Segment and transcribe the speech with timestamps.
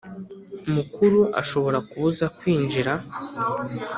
[0.73, 2.93] Mukuru ashobora kubuza kwinjira